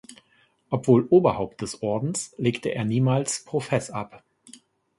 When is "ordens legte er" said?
1.83-2.85